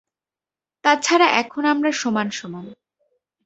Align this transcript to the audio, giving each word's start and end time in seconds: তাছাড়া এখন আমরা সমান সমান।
তাছাড়া 0.83 1.27
এখন 1.41 1.63
আমরা 1.65 1.91
সমান 1.91 2.27
সমান। 2.31 2.65